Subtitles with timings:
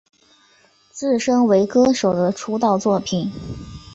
[0.89, 3.31] 自身为歌手的出道作品。